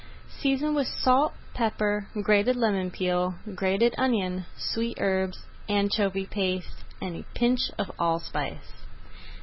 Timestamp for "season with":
0.41-0.87